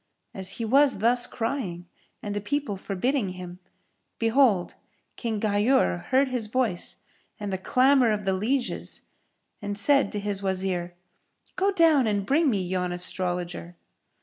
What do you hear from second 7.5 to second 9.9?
the clamour of the lieges and